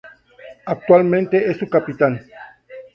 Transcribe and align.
Actualmente 0.65 1.51
es 1.51 1.57
su 1.57 1.69
capitán. 1.69 2.25